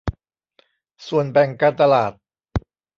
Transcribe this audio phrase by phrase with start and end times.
[1.07, 2.11] ส่วนแบ่งการตลาด